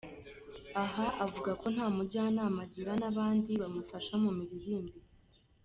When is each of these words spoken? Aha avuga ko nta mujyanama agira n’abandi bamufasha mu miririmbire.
Aha 0.83 1.05
avuga 1.25 1.51
ko 1.61 1.65
nta 1.73 1.85
mujyanama 1.95 2.59
agira 2.65 2.91
n’abandi 3.01 3.51
bamufasha 3.61 4.13
mu 4.23 4.31
miririmbire. 4.37 4.99